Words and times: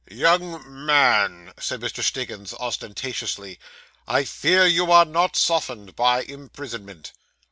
'Young 0.09 0.63
man,' 0.83 1.53
said 1.59 1.79
Mr. 1.79 2.01
Stiggins 2.03 2.55
ostentatiously, 2.55 3.59
'I 4.07 4.23
fear 4.23 4.65
you 4.65 4.91
are 4.91 5.05
not 5.05 5.35
softened 5.35 5.95
by 5.95 6.23
imprisonment. 6.23 7.11